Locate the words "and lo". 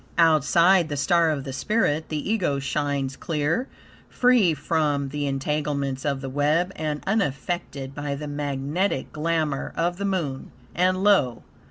10.73-11.43